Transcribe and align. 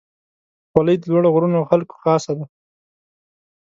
خولۍ 0.71 0.95
د 0.99 1.03
لوړو 1.11 1.33
غرونو 1.35 1.59
خلکو 1.69 1.93
خاصه 2.03 2.31
ده. 2.37 2.45